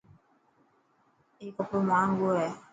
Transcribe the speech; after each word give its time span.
اي 1.39 1.47
ڪپڙو 1.57 1.79
جاهنگو 1.87 2.29
هي. 2.37 2.49